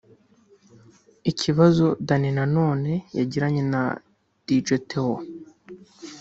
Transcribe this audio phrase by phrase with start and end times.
[1.31, 3.83] Ikibazo Danny Nanone yagiranye na
[4.45, 5.15] Dj Theo